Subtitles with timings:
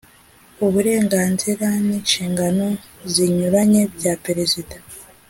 [0.65, 2.67] uburenganzira n’inshingano
[3.13, 4.75] zinyuranye bya perezida